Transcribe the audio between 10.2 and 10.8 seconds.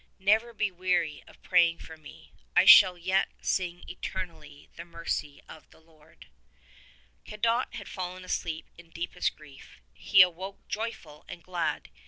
awoke